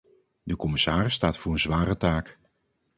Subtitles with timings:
[0.43, 2.39] De commissaris staat voor een zware taak.